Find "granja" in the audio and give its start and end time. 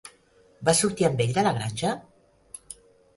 1.57-1.91